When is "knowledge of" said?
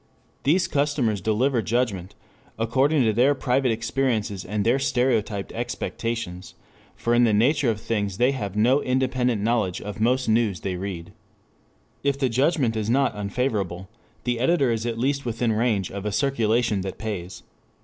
9.43-10.01